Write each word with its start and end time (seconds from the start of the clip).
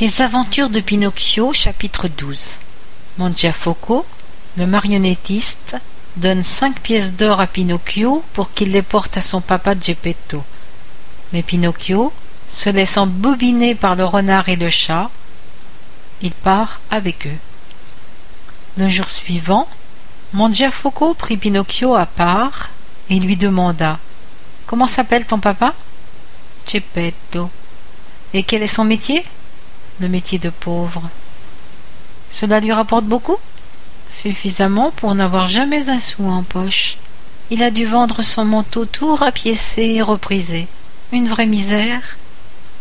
Les 0.00 0.22
aventures 0.22 0.70
de 0.70 0.80
Pinocchio, 0.80 1.52
chapitre 1.52 2.08
12 2.08 2.58
Mangiafoco, 3.16 4.04
le 4.56 4.66
marionnettiste, 4.66 5.76
donne 6.16 6.42
cinq 6.42 6.80
pièces 6.80 7.12
d'or 7.12 7.40
à 7.40 7.46
Pinocchio 7.46 8.24
pour 8.32 8.52
qu'il 8.52 8.72
les 8.72 8.82
porte 8.82 9.16
à 9.16 9.20
son 9.20 9.40
papa 9.40 9.74
Geppetto. 9.80 10.42
Mais 11.32 11.44
Pinocchio, 11.44 12.12
se 12.48 12.70
laissant 12.70 13.06
bobiner 13.06 13.76
par 13.76 13.94
le 13.94 14.04
renard 14.04 14.48
et 14.48 14.56
le 14.56 14.68
chat, 14.68 15.10
il 16.22 16.32
part 16.32 16.80
avec 16.90 17.28
eux. 17.28 17.38
Le 18.76 18.88
jour 18.88 19.08
suivant, 19.08 19.68
Mangiafoco 20.32 21.14
prit 21.14 21.36
Pinocchio 21.36 21.94
à 21.94 22.06
part 22.06 22.70
et 23.10 23.20
lui 23.20 23.36
demanda 23.36 24.00
Comment 24.66 24.88
s'appelle 24.88 25.24
ton 25.24 25.38
papa? 25.38 25.72
Geppetto. 26.66 27.48
Et 28.32 28.42
quel 28.42 28.64
est 28.64 28.66
son 28.66 28.82
métier? 28.82 29.24
Le 30.00 30.08
métier 30.08 30.38
de 30.38 30.50
pauvre. 30.50 31.02
Cela 32.30 32.60
lui 32.60 32.72
rapporte 32.72 33.04
beaucoup? 33.04 33.36
Suffisamment 34.10 34.90
pour 34.90 35.14
n'avoir 35.14 35.48
jamais 35.48 35.88
un 35.88 36.00
sou 36.00 36.28
en 36.28 36.42
poche. 36.42 36.96
Il 37.50 37.62
a 37.62 37.70
dû 37.70 37.86
vendre 37.86 38.22
son 38.22 38.44
manteau 38.44 38.86
tout 38.86 39.14
rapiécé 39.14 39.82
et 39.82 40.02
reprisé. 40.02 40.66
Une 41.12 41.28
vraie 41.28 41.46
misère 41.46 42.16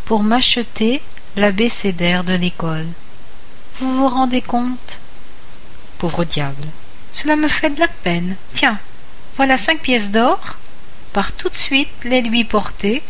pour 0.06 0.24
m'acheter 0.24 1.02
l'abécédaire 1.36 2.24
de 2.24 2.34
l'école. 2.34 2.88
Vous 3.80 3.98
vous 3.98 4.08
rendez 4.08 4.42
compte? 4.42 5.00
Pauvre 5.98 6.24
diable. 6.24 6.68
Cela 7.12 7.36
me 7.36 7.48
fait 7.48 7.70
de 7.70 7.80
la 7.80 7.88
peine. 7.88 8.36
Tiens, 8.54 8.80
voilà 9.38 9.58
cinq 9.58 9.80
pièces 9.80 10.10
d'or. 10.10 10.58
Pars 11.12 11.32
tout 11.34 11.50
de 11.50 11.56
suite 11.56 11.90
les 12.04 12.22
lui 12.22 12.44
porter 12.44 13.04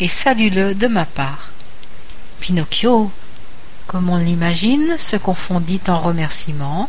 et 0.00 0.08
salue-le 0.08 0.74
de 0.74 0.86
ma 0.86 1.04
part. 1.04 1.50
Pinocchio 2.40 3.12
comme 3.88 4.10
on 4.10 4.18
l'imagine, 4.18 4.96
se 4.98 5.16
confondit 5.16 5.80
en 5.88 5.98
remerciements, 5.98 6.88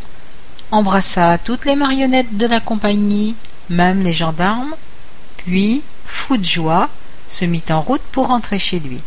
embrassa 0.69 1.37
toutes 1.39 1.65
les 1.65 1.75
marionnettes 1.75 2.37
de 2.37 2.45
la 2.45 2.59
compagnie, 2.59 3.35
même 3.69 4.03
les 4.03 4.11
gendarmes, 4.11 4.75
puis, 5.37 5.81
fou 6.05 6.37
de 6.37 6.43
joie, 6.43 6.89
se 7.29 7.45
mit 7.45 7.63
en 7.69 7.81
route 7.81 8.01
pour 8.11 8.27
rentrer 8.27 8.59
chez 8.59 8.79
lui. 8.79 9.01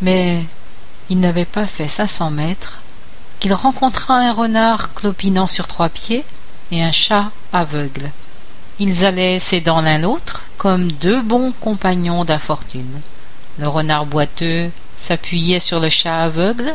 Mais 0.00 0.42
il 1.10 1.20
n'avait 1.20 1.44
pas 1.44 1.66
fait 1.66 1.88
cinq 1.88 2.06
cents 2.06 2.30
mètres 2.30 2.78
qu'il 3.38 3.52
rencontra 3.52 4.14
un 4.16 4.32
renard 4.32 4.94
clopinant 4.94 5.46
sur 5.46 5.68
trois 5.68 5.90
pieds 5.90 6.24
et 6.72 6.82
un 6.82 6.92
chat 6.92 7.30
aveugle. 7.52 8.10
Ils 8.78 9.04
allaient 9.04 9.38
s'aidant 9.38 9.82
l'un 9.82 9.98
l'autre 9.98 10.40
comme 10.56 10.90
deux 10.90 11.20
bons 11.20 11.52
compagnons 11.60 12.24
d'infortune. 12.24 13.00
Le 13.56 13.68
renard 13.68 14.06
boiteux 14.06 14.70
s'appuyait 14.96 15.60
sur 15.60 15.78
le 15.78 15.88
chat 15.88 16.24
aveugle 16.24 16.74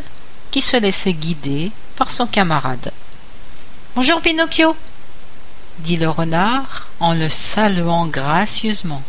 qui 0.50 0.62
se 0.62 0.78
laissait 0.78 1.12
guider 1.12 1.72
par 1.98 2.10
son 2.10 2.26
camarade. 2.26 2.94
Bonjour 3.98 4.22
Pinocchio, 4.22 4.78
dit 5.80 5.98
le 5.98 6.10
renard 6.10 6.88
en 7.02 7.14
le 7.14 7.28
saluant 7.28 8.06
gracieusement. 8.06 9.04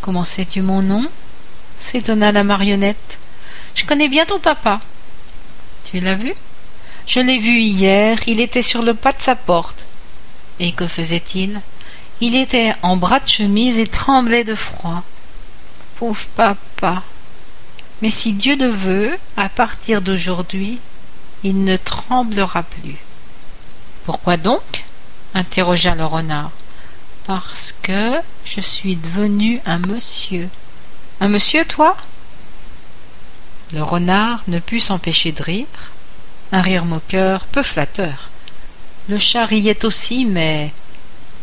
Comment 0.00 0.24
sais-tu 0.24 0.62
mon 0.62 0.82
nom? 0.82 1.06
s'étonna 1.78 2.32
la 2.32 2.42
marionnette. 2.42 3.18
Je 3.76 3.84
connais 3.84 4.08
bien 4.08 4.26
ton 4.26 4.40
papa. 4.40 4.80
Tu 5.84 6.00
l'as 6.00 6.16
vu? 6.16 6.34
Je 7.06 7.20
l'ai 7.20 7.38
vu 7.38 7.60
hier, 7.60 8.18
il 8.26 8.40
était 8.40 8.62
sur 8.62 8.82
le 8.82 8.94
pas 8.94 9.12
de 9.12 9.22
sa 9.22 9.36
porte. 9.36 9.78
Et 10.58 10.72
que 10.72 10.88
faisait-il? 10.88 11.60
Il 12.20 12.34
était 12.34 12.74
en 12.82 12.96
bras 12.96 13.20
de 13.20 13.28
chemise 13.28 13.78
et 13.78 13.86
tremblait 13.86 14.44
de 14.44 14.56
froid. 14.56 15.04
Pauvre 15.96 16.24
papa, 16.34 17.02
mais 18.02 18.10
si 18.10 18.32
Dieu 18.32 18.56
le 18.56 18.68
veut, 18.68 19.16
à 19.36 19.48
partir 19.48 20.02
d'aujourd'hui, 20.02 20.78
il 21.42 21.64
ne 21.64 21.76
tremblera 21.76 22.62
plus. 22.62 22.96
Pourquoi 24.04 24.36
donc? 24.36 24.84
interrogea 25.34 25.94
le 25.94 26.04
renard. 26.04 26.50
Parce 27.26 27.74
que 27.82 28.18
je 28.44 28.60
suis 28.60 28.96
devenu 28.96 29.60
un 29.64 29.78
monsieur. 29.78 30.48
Un 31.20 31.28
monsieur, 31.28 31.64
toi? 31.64 31.96
Le 33.72 33.82
renard 33.82 34.42
ne 34.48 34.58
put 34.58 34.80
s'empêcher 34.80 35.32
de 35.32 35.42
rire, 35.42 35.66
un 36.52 36.60
rire 36.60 36.84
moqueur 36.84 37.44
peu 37.46 37.62
flatteur. 37.62 38.28
Le 39.08 39.18
chat 39.18 39.44
riait 39.44 39.84
aussi, 39.84 40.24
mais 40.24 40.72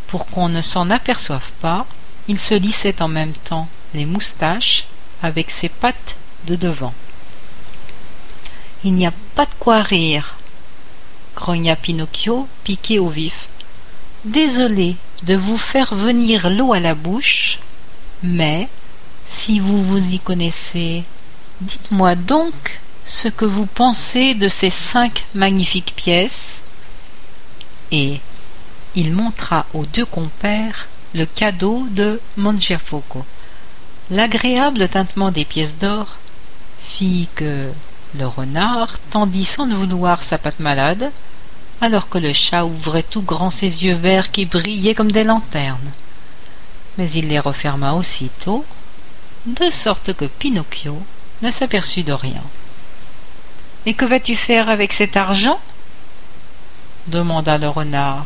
pour 0.07 0.25
qu'on 0.27 0.49
ne 0.49 0.61
s'en 0.61 0.89
aperçoive 0.89 1.51
pas, 1.61 1.85
il 2.27 2.39
se 2.39 2.53
lissait 2.53 3.01
en 3.01 3.07
même 3.07 3.33
temps 3.33 3.67
les 3.93 4.05
moustaches 4.05 4.85
avec 5.21 5.51
ses 5.51 5.69
pattes 5.69 6.15
de 6.45 6.55
devant. 6.55 6.93
Il 8.83 8.93
n'y 8.93 9.05
a 9.05 9.13
pas 9.35 9.45
de 9.45 9.51
quoi 9.59 9.81
rire, 9.81 10.35
grogna 11.35 11.75
Pinocchio, 11.75 12.47
piqué 12.63 12.99
au 12.99 13.09
vif. 13.09 13.47
Désolé 14.25 14.95
de 15.23 15.35
vous 15.35 15.57
faire 15.57 15.95
venir 15.95 16.49
l'eau 16.49 16.73
à 16.73 16.79
la 16.79 16.95
bouche, 16.95 17.59
mais 18.23 18.67
si 19.27 19.59
vous 19.59 19.83
vous 19.83 20.13
y 20.13 20.19
connaissez, 20.19 21.03
dites-moi 21.61 22.15
donc 22.15 22.79
ce 23.05 23.27
que 23.27 23.45
vous 23.45 23.65
pensez 23.65 24.33
de 24.33 24.47
ces 24.47 24.69
cinq 24.69 25.25
magnifiques 25.33 25.93
pièces. 25.95 26.61
Et 27.91 28.19
il 28.95 29.13
montra 29.13 29.65
aux 29.73 29.85
deux 29.85 30.05
compères 30.05 30.87
le 31.13 31.25
cadeau 31.25 31.85
de. 31.91 32.19
L'agréable 34.11 34.87
tintement 34.89 35.31
des 35.31 35.45
pièces 35.45 35.77
d'or 35.77 36.17
que 37.35 37.71
le 38.17 38.27
renard 38.27 38.99
tendit 39.09 39.45
sans 39.45 39.65
ne 39.65 39.75
vouloir 39.75 40.21
sa 40.21 40.37
patte 40.37 40.59
malade, 40.59 41.11
alors 41.79 42.09
que 42.09 42.17
le 42.17 42.33
chat 42.33 42.65
ouvrait 42.65 43.03
tout 43.03 43.23
grand 43.23 43.49
ses 43.49 43.83
yeux 43.83 43.95
verts 43.95 44.31
qui 44.31 44.45
brillaient 44.45 44.93
comme 44.93 45.11
des 45.11 45.23
lanternes. 45.23 45.91
Mais 46.97 47.09
il 47.11 47.27
les 47.27 47.39
referma 47.39 47.93
aussitôt, 47.93 48.65
de 49.45 49.69
sorte 49.69 50.13
que 50.13 50.25
Pinocchio 50.25 51.01
ne 51.41 51.49
s'aperçut 51.49 52.03
de 52.03 52.13
rien. 52.13 52.43
Et 53.85 53.95
que 53.95 54.05
vas-tu 54.05 54.35
faire 54.35 54.69
avec 54.69 54.93
cet 54.93 55.17
argent? 55.17 55.59
demanda 57.07 57.57
le 57.57 57.67
renard. 57.67 58.25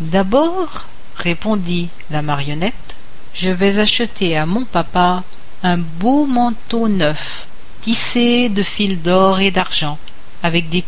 D'abord, 0.00 0.86
répondit 1.16 1.90
la 2.10 2.22
marionnette, 2.22 2.94
je 3.34 3.50
vais 3.50 3.78
acheter 3.78 4.36
à 4.36 4.46
mon 4.46 4.64
papa 4.64 5.22
un 5.62 5.78
beau 5.78 6.26
manteau 6.26 6.88
neuf 6.88 7.46
tissé 7.82 8.48
de 8.48 8.62
fils 8.62 8.98
d'or 8.98 9.40
et 9.40 9.50
d'argent, 9.50 9.98
avec 10.42 10.68
des, 10.68 10.84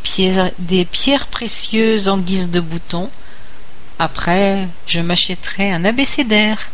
des 0.58 0.84
pierres 0.84 1.26
précieuses 1.26 2.08
en 2.08 2.18
guise 2.18 2.50
de 2.50 2.60
boutons. 2.60 3.10
Après, 3.98 4.68
je 4.86 5.00
m'achèterai 5.00 5.72
un 5.72 5.84
abécédaire. 5.84 6.70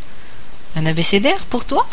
Un 0.77 0.87
abécédaire 0.87 1.45
pour 1.49 1.65
toi? 1.65 1.87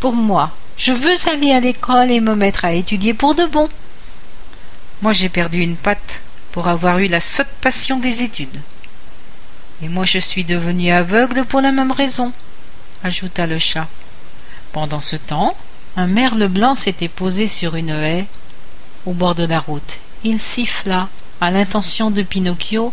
Pour 0.00 0.12
moi. 0.12 0.50
Je 0.76 0.92
veux 0.92 1.16
aller 1.28 1.52
à 1.52 1.60
l'école 1.60 2.10
et 2.10 2.20
me 2.20 2.34
mettre 2.34 2.64
à 2.64 2.72
étudier 2.72 3.14
pour 3.14 3.34
de 3.34 3.46
bon. 3.46 3.68
Moi 5.02 5.12
j'ai 5.12 5.28
perdu 5.28 5.60
une 5.60 5.76
patte 5.76 6.20
pour 6.52 6.68
avoir 6.68 6.98
eu 6.98 7.08
la 7.08 7.20
sotte 7.20 7.48
passion 7.60 7.98
des 7.98 8.22
études. 8.22 8.60
Et 9.82 9.88
moi 9.88 10.04
je 10.04 10.18
suis 10.18 10.44
devenu 10.44 10.90
aveugle 10.90 11.44
pour 11.44 11.60
la 11.60 11.72
même 11.72 11.92
raison, 11.92 12.32
ajouta 13.04 13.46
le 13.46 13.58
chat. 13.58 13.86
Pendant 14.72 15.00
ce 15.00 15.16
temps, 15.16 15.56
un 15.96 16.06
merle 16.06 16.48
blanc 16.48 16.74
s'était 16.74 17.08
posé 17.08 17.46
sur 17.46 17.74
une 17.74 17.90
haie 17.90 18.26
au 19.06 19.12
bord 19.12 19.34
de 19.34 19.46
la 19.46 19.60
route. 19.60 19.98
Il 20.24 20.40
siffla 20.40 21.08
à 21.40 21.50
l'intention 21.50 22.10
de 22.10 22.22
Pinocchio 22.22 22.92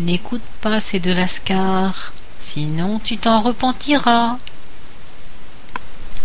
N'écoute 0.00 0.42
pas 0.62 0.80
ces 0.80 0.98
deux 0.98 1.12
lascars, 1.12 2.14
sinon 2.40 2.98
tu 3.04 3.18
t'en 3.18 3.42
repentiras. 3.42 4.38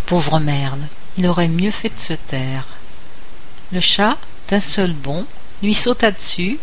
Pauvre 0.05 0.39
merle, 0.39 0.79
il 1.17 1.27
aurait 1.27 1.49
mieux 1.49 1.71
fait 1.71 1.89
de 1.89 1.99
se 1.99 2.13
taire. 2.13 2.65
Le 3.73 3.81
chat, 3.81 4.17
d'un 4.49 4.61
seul 4.61 4.93
bond, 4.93 5.25
lui 5.61 5.73
sauta 5.73 6.11
dessus, 6.11 6.57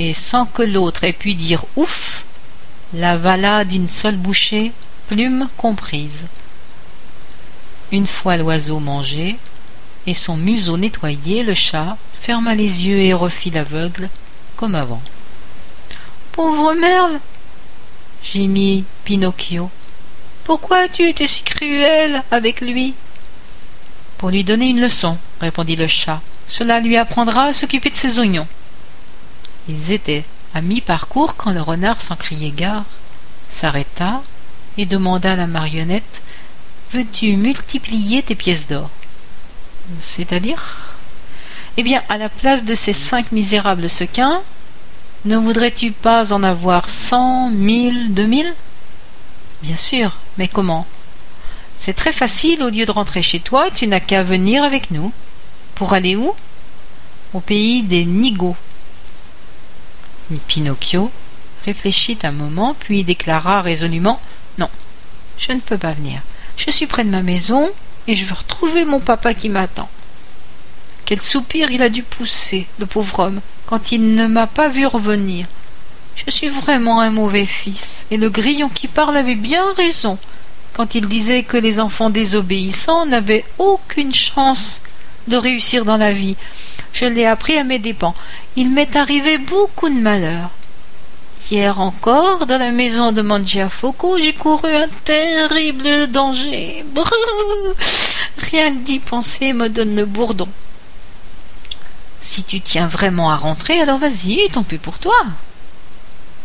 et 0.00 0.14
sans 0.14 0.46
que 0.46 0.62
l'autre 0.62 1.04
ait 1.04 1.12
pu 1.12 1.34
dire 1.34 1.64
ouf, 1.76 2.24
l'avala 2.92 3.64
d'une 3.64 3.88
seule 3.88 4.16
bouchée, 4.16 4.72
plume 5.08 5.48
comprise. 5.56 6.26
Une 7.90 8.06
fois 8.06 8.36
l'oiseau 8.36 8.78
mangé 8.78 9.36
et 10.06 10.12
son 10.12 10.36
museau 10.36 10.76
nettoyé, 10.76 11.42
le 11.42 11.54
chat 11.54 11.96
ferma 12.20 12.54
les 12.54 12.86
yeux 12.86 12.98
et 12.98 13.14
refit 13.14 13.50
l'aveugle 13.50 14.10
comme 14.56 14.74
avant. 14.74 15.00
Pauvre 16.32 16.74
merle 16.74 17.20
gémit 18.22 18.84
Pinocchio. 19.04 19.70
Pourquoi 20.44 20.80
as-tu 20.80 21.08
été 21.08 21.26
si 21.26 21.42
cruel 21.42 22.22
avec 22.30 22.60
lui? 22.60 22.94
Pour 24.18 24.28
lui 24.28 24.44
donner 24.44 24.68
une 24.68 24.80
leçon, 24.80 25.16
répondit 25.40 25.76
le 25.76 25.86
chat. 25.86 26.20
Cela 26.48 26.80
lui 26.80 26.96
apprendra 26.96 27.44
à 27.44 27.52
s'occuper 27.52 27.90
de 27.90 27.96
ses 27.96 28.18
oignons. 28.18 28.46
Ils 29.68 29.92
étaient 29.92 30.24
à 30.54 30.60
mi-parcours 30.60 31.36
quand 31.36 31.52
le 31.52 31.62
renard, 31.62 32.00
sans 32.02 32.16
crier 32.16 32.50
gare, 32.50 32.84
s'arrêta 33.48 34.22
et 34.78 34.86
demanda 34.86 35.32
à 35.32 35.36
la 35.36 35.46
marionnette 35.46 36.22
Veux-tu 36.94 37.36
multiplier 37.36 38.22
tes 38.22 38.34
pièces 38.34 38.66
d'or? 38.66 38.88
C'est-à-dire 40.02 40.94
Eh 41.76 41.82
bien, 41.82 42.02
à 42.08 42.16
la 42.16 42.30
place 42.30 42.64
de 42.64 42.74
ces 42.74 42.94
cinq 42.94 43.30
misérables 43.30 43.90
sequins, 43.90 44.40
ne 45.26 45.36
voudrais-tu 45.36 45.90
pas 45.90 46.32
en 46.32 46.42
avoir 46.42 46.88
cent, 46.88 47.50
mille, 47.50 48.14
deux 48.14 48.24
mille? 48.24 48.54
Bien 49.62 49.76
sûr, 49.76 50.16
mais 50.38 50.48
comment? 50.48 50.86
C'est 51.76 51.92
très 51.92 52.12
facile, 52.12 52.62
au 52.62 52.70
lieu 52.70 52.86
de 52.86 52.90
rentrer 52.90 53.20
chez 53.20 53.40
toi, 53.40 53.70
tu 53.70 53.86
n'as 53.86 54.00
qu'à 54.00 54.22
venir 54.22 54.64
avec 54.64 54.90
nous. 54.90 55.12
Pour 55.74 55.92
aller 55.92 56.16
où? 56.16 56.32
Au 57.34 57.40
pays 57.40 57.82
des 57.82 58.04
Nigauds. 58.04 58.56
Pinocchio 60.46 61.10
réfléchit 61.64 62.18
un 62.22 62.32
moment, 62.32 62.74
puis 62.78 63.04
déclara 63.04 63.60
résolument 63.60 64.20
je 65.38 65.52
ne 65.52 65.60
peux 65.60 65.78
pas 65.78 65.92
venir. 65.92 66.20
Je 66.56 66.70
suis 66.70 66.86
près 66.86 67.04
de 67.04 67.10
ma 67.10 67.22
maison 67.22 67.70
et 68.06 68.14
je 68.14 68.24
veux 68.26 68.34
retrouver 68.34 68.84
mon 68.84 69.00
papa 69.00 69.34
qui 69.34 69.48
m'attend. 69.48 69.88
Quel 71.04 71.22
soupir 71.22 71.70
il 71.70 71.82
a 71.82 71.88
dû 71.88 72.02
pousser, 72.02 72.66
le 72.78 72.86
pauvre 72.86 73.20
homme, 73.20 73.40
quand 73.66 73.92
il 73.92 74.14
ne 74.14 74.26
m'a 74.26 74.46
pas 74.46 74.68
vu 74.68 74.86
revenir. 74.86 75.46
Je 76.16 76.30
suis 76.30 76.48
vraiment 76.48 77.00
un 77.00 77.10
mauvais 77.10 77.46
fils, 77.46 78.04
et 78.10 78.16
le 78.16 78.28
grillon 78.28 78.68
qui 78.68 78.88
parle 78.88 79.16
avait 79.16 79.34
bien 79.34 79.64
raison 79.76 80.18
quand 80.74 80.94
il 80.94 81.08
disait 81.08 81.42
que 81.42 81.56
les 81.56 81.80
enfants 81.80 82.10
désobéissants 82.10 83.06
n'avaient 83.06 83.44
aucune 83.58 84.14
chance 84.14 84.80
de 85.26 85.36
réussir 85.36 85.84
dans 85.84 85.96
la 85.96 86.12
vie. 86.12 86.36
Je 86.92 87.04
l'ai 87.04 87.26
appris 87.26 87.58
à 87.58 87.64
mes 87.64 87.78
dépens. 87.78 88.14
Il 88.56 88.70
m'est 88.70 88.96
arrivé 88.96 89.38
beaucoup 89.38 89.88
de 89.88 90.00
malheurs. 90.00 90.50
Hier 91.50 91.80
encore, 91.80 92.44
dans 92.44 92.58
la 92.58 92.72
maison 92.72 93.10
de 93.10 93.22
Mangiafoco, 93.22 94.18
j'ai 94.18 94.34
couru 94.34 94.68
un 94.68 94.88
terrible 95.06 96.06
danger. 96.08 96.84
Brrr 96.92 97.10
Rien 98.36 98.74
que 98.74 98.84
d'y 98.84 98.98
penser 98.98 99.54
me 99.54 99.70
donne 99.70 99.96
le 99.96 100.04
bourdon. 100.04 100.48
Si 102.20 102.42
tu 102.42 102.60
tiens 102.60 102.86
vraiment 102.86 103.30
à 103.30 103.36
rentrer, 103.36 103.80
alors 103.80 103.98
vas-y, 103.98 104.50
tant 104.50 104.62
pis 104.62 104.76
pour 104.76 104.98
toi. 104.98 105.16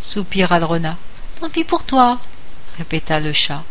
Soupira 0.02 0.60
le 0.60 0.66
renard. 0.66 0.96
Tant 1.42 1.50
pis 1.50 1.66
pour 1.66 1.84
toi, 1.84 2.18
répéta 2.78 3.20
le 3.20 3.34
chat. 3.34 3.64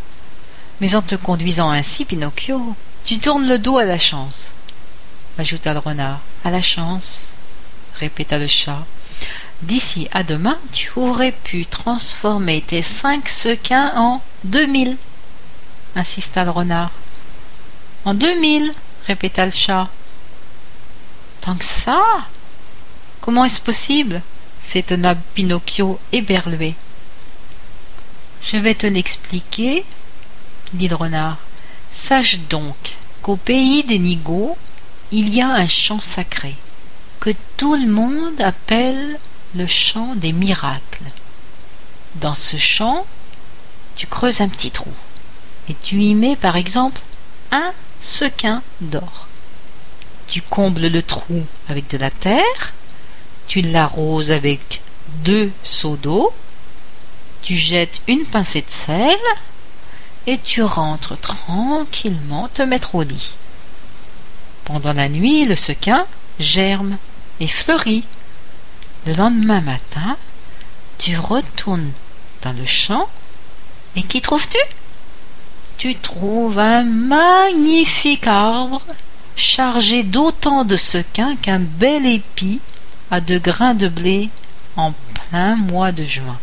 Mais 0.82 0.94
en 0.94 1.00
te 1.00 1.14
conduisant 1.14 1.70
ainsi, 1.70 2.04
Pinocchio, 2.04 2.76
tu 3.06 3.18
tournes 3.18 3.48
le 3.48 3.58
dos 3.58 3.78
à 3.78 3.84
la 3.84 3.98
chance, 3.98 4.50
ajouta 5.38 5.72
le 5.72 5.78
renard. 5.78 6.20
À 6.44 6.50
la 6.50 6.60
chance, 6.60 7.28
répéta 7.98 8.36
le 8.36 8.48
chat. 8.48 8.84
D'ici 9.62 10.08
à 10.12 10.24
demain, 10.24 10.58
tu 10.72 10.90
aurais 10.96 11.30
pu 11.30 11.66
transformer 11.66 12.62
tes 12.62 12.82
cinq 12.82 13.28
sequins 13.28 13.92
en 13.96 14.20
deux 14.42 14.66
mille, 14.66 14.96
insista 15.94 16.42
le 16.42 16.50
renard. 16.50 16.90
En 18.04 18.14
deux 18.14 18.40
mille, 18.40 18.72
répéta 19.06 19.44
le 19.44 19.52
chat. 19.52 19.88
Tant 21.42 21.54
que 21.54 21.64
ça? 21.64 22.02
Comment 23.20 23.44
est-ce 23.44 23.60
possible? 23.60 24.20
s'étonna 24.60 25.14
Pinocchio 25.14 26.00
éberlué. 26.10 26.74
Je 28.42 28.56
vais 28.56 28.74
te 28.74 28.86
l'expliquer, 28.86 29.84
dit 30.72 30.88
le 30.88 30.96
renard. 30.96 31.38
Sache 31.92 32.38
donc 32.50 32.96
qu'au 33.22 33.36
pays 33.36 33.84
des 33.84 34.00
Nigauds, 34.00 34.56
il 35.12 35.32
y 35.32 35.40
a 35.40 35.50
un 35.50 35.68
chant 35.68 36.00
sacré 36.00 36.56
que 37.20 37.30
tout 37.56 37.76
le 37.76 37.86
monde 37.86 38.40
appelle 38.40 39.20
le 39.54 39.66
chant 39.66 40.14
des 40.14 40.32
miracles. 40.32 41.04
Dans 42.16 42.34
ce 42.34 42.56
chant, 42.56 43.06
tu 43.96 44.06
creuses 44.06 44.40
un 44.40 44.48
petit 44.48 44.70
trou 44.70 44.92
et 45.68 45.74
tu 45.82 46.00
y 46.02 46.14
mets 46.14 46.36
par 46.36 46.56
exemple 46.56 47.00
un 47.50 47.72
sequin 48.00 48.62
d'or. 48.80 49.28
Tu 50.28 50.42
combles 50.42 50.88
le 50.88 51.02
trou 51.02 51.44
avec 51.68 51.88
de 51.90 51.98
la 51.98 52.10
terre, 52.10 52.72
tu 53.46 53.60
l'arroses 53.60 54.30
avec 54.30 54.80
deux 55.24 55.52
seaux 55.64 55.96
d'eau, 55.96 56.32
tu 57.42 57.54
jettes 57.54 58.00
une 58.08 58.24
pincée 58.24 58.62
de 58.62 58.70
sel 58.70 59.18
et 60.26 60.38
tu 60.38 60.62
rentres 60.62 61.18
tranquillement 61.18 62.48
te 62.48 62.62
mettre 62.62 62.94
au 62.94 63.02
lit. 63.02 63.32
Pendant 64.64 64.92
la 64.92 65.08
nuit, 65.08 65.44
le 65.44 65.56
sequin 65.56 66.06
germe 66.38 66.96
et 67.40 67.48
fleurit 67.48 68.04
le 69.06 69.14
lendemain 69.14 69.60
matin, 69.60 70.16
tu 70.98 71.18
retournes 71.18 71.90
dans 72.42 72.52
le 72.52 72.66
champ, 72.66 73.08
et 73.96 74.02
qui 74.02 74.20
trouves-tu? 74.20 74.58
Tu 75.78 75.96
trouves 75.96 76.58
un 76.58 76.84
magnifique 76.84 78.26
arbre 78.26 78.82
chargé 79.34 80.02
d'autant 80.02 80.64
de 80.64 80.76
sequins 80.76 81.36
qu'un 81.36 81.58
bel 81.58 82.06
épi 82.06 82.60
a 83.10 83.20
de 83.20 83.38
grains 83.38 83.74
de 83.74 83.88
blé 83.88 84.30
en 84.76 84.92
plein 84.92 85.56
mois 85.56 85.92
de 85.92 86.02
juin. 86.02 86.38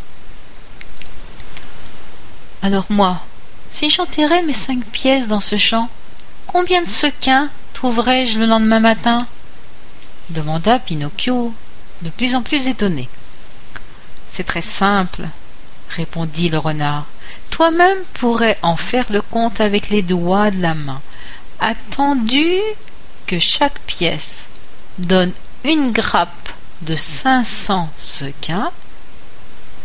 Alors 2.62 2.86
moi, 2.90 3.22
si 3.72 3.90
j'enterrais 3.90 4.44
mes 4.44 4.54
cinq 4.54 4.84
pièces 4.84 5.28
dans 5.28 5.40
ce 5.40 5.58
champ, 5.58 5.88
combien 6.48 6.82
de 6.82 6.90
sequins 6.90 7.50
trouverais-je 7.74 8.38
le 8.38 8.46
lendemain 8.46 8.82
matin? 8.82 9.26
demanda 10.30 10.80
Pinocchio 10.80 11.54
de 12.02 12.10
plus 12.10 12.36
en 12.36 12.42
plus 12.42 12.68
étonné. 12.68 13.10
C'est 14.32 14.46
très 14.46 14.62
simple, 14.62 15.28
répondit 15.90 16.50
le 16.50 16.58
renard. 16.58 17.06
Toi-même 17.50 17.98
pourrais 18.14 18.58
en 18.62 18.76
faire 18.76 19.06
le 19.10 19.22
compte 19.22 19.60
avec 19.60 19.90
les 19.90 20.02
doigts 20.02 20.52
de 20.52 20.62
la 20.62 20.76
main, 20.76 21.02
attendu 21.60 22.56
que 23.28 23.40
chaque 23.40 23.80
pièce 23.82 24.46
donne 24.98 25.32
une 25.64 25.92
grappe 25.92 26.50
de 26.82 26.96
cinq 26.96 27.46
cents 27.46 27.90
sequins 27.98 28.72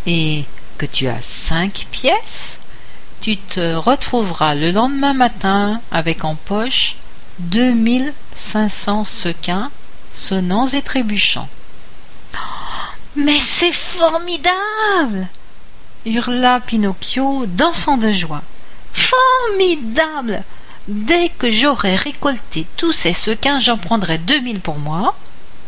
et 0.07 0.45
que 0.79 0.87
tu 0.87 1.09
as 1.09 1.23
cinq 1.23 1.87
pièces, 1.91 2.59
tu 3.21 3.37
te 3.37 3.75
retrouveras 3.75 4.55
le 4.55 4.71
lendemain 4.71 5.15
matin 5.15 5.81
avec 5.91 6.25
en 6.25 6.35
poche 6.35 6.97
deux 7.39 7.73
mille 7.73 8.13
cinq 8.37 8.69
cents 8.71 9.05
sequins 9.05 9.71
sonnants 10.13 10.69
et 10.69 10.83
trébuchants. 10.83 11.49
Mais 13.17 13.39
c'est 13.41 13.73
formidable 13.73 15.29
hurla 16.05 16.61
Pinocchio, 16.61 17.47
dansant 17.47 17.97
de 17.97 18.11
joie. 18.13 18.43
Formidable 18.93 20.43
Dès 20.87 21.31
que 21.31 21.51
j'aurai 21.51 21.97
récolté 21.97 22.67
tous 22.77 22.93
ces 22.93 23.15
sequins, 23.15 23.59
j'en 23.59 23.79
prendrai 23.79 24.19
deux 24.19 24.41
mille 24.41 24.61
pour 24.61 24.79
moi, 24.79 25.17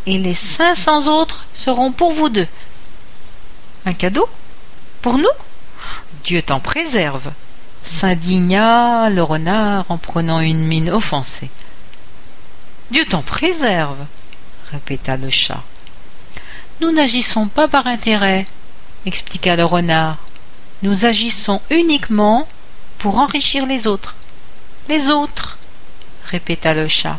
et 0.05 0.19
les 0.19 0.35
cinq 0.35 0.75
cents 0.75 1.07
autres 1.07 1.47
seront 1.55 1.91
pour 1.91 2.13
vous 2.13 2.29
deux. 2.29 2.47
Un 3.87 3.95
cadeau? 3.95 4.29
Pour 5.01 5.17
nous? 5.17 5.25
Dieu 6.25 6.43
t'en 6.43 6.61
préserve 6.61 7.31
s'indigna 7.87 9.09
le 9.11 9.23
renard 9.23 9.87
en 9.89 9.97
prenant 9.97 10.41
une 10.41 10.65
mine 10.65 10.91
offensée. 10.91 11.51
Dieu 12.91 13.05
t'en 13.07 13.23
préserve 13.23 14.05
répéta 14.73 15.17
le 15.17 15.31
chat. 15.31 15.63
Nous 16.81 16.93
n'agissons 16.93 17.49
pas 17.49 17.69
par 17.69 17.87
intérêt, 17.87 18.47
expliqua 19.07 19.57
le 19.57 19.65
renard. 19.65 20.19
Nous 20.83 21.07
agissons 21.07 21.61
uniquement 21.71 22.47
pour 22.99 23.19
enrichir 23.19 23.67
les 23.67 23.87
autres. 23.87 24.15
Les 24.89 25.11
autres, 25.11 25.59
répéta 26.27 26.75
le 26.75 26.87
chat. 26.87 27.19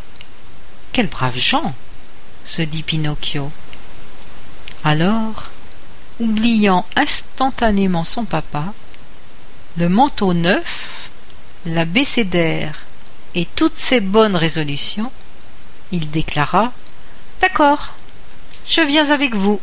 Quels 0.93 1.07
braves 1.07 1.37
gens, 1.37 1.73
se 2.45 2.61
dit 2.61 2.83
Pinocchio. 2.83 3.51
Alors, 4.83 5.49
oubliant 6.19 6.85
instantanément 6.95 8.05
son 8.05 8.25
papa, 8.25 8.73
le 9.75 9.89
manteau 9.89 10.33
neuf, 10.33 11.09
la 11.65 11.85
bécédaire 11.85 12.81
et 13.35 13.47
toutes 13.55 13.77
ses 13.77 13.99
bonnes 13.99 14.35
résolutions, 14.35 15.11
il 15.91 16.09
déclara 16.09 16.71
D'accord, 17.41 17.93
je 18.67 18.81
viens 18.81 19.09
avec 19.11 19.33
vous. 19.33 19.59